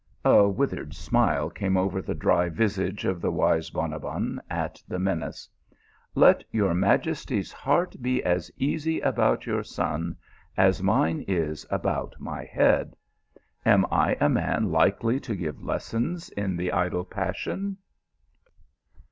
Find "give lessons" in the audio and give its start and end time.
15.35-16.31